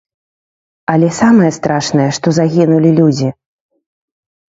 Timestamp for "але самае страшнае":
0.93-2.07